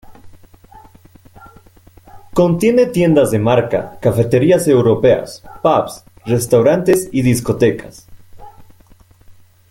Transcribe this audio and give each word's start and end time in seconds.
Contiene 2.33 2.87
tiendas 2.87 3.29
de 3.29 3.37
marca, 3.37 3.99
cafeterías 4.01 4.67
europeas, 4.67 5.43
pubs, 5.61 6.03
restaurantes 6.25 7.07
y 7.11 7.21
discotecas. 7.21 8.07